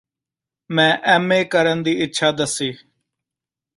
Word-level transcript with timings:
ਮੈਂ 0.69 0.91
M 1.05 1.31
A 1.33 1.43
ਕਰਨ 1.43 1.83
ਦੀ 1.83 1.91
ਇੱਛਾ 2.03 2.31
ਦੱਸੀ 2.31 2.71